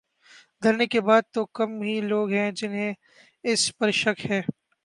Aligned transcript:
دھرنے 0.61 0.85
کے 0.87 1.01
بعد 1.01 1.21
تو 1.33 1.45
کم 1.53 1.81
ہی 1.81 1.99
لوگ 2.03 2.31
ہیں 2.31 2.51
جنہیں 2.53 2.91
اس 3.43 3.71
پر 3.77 3.91
شک 3.93 4.25
ہے۔ 4.25 4.41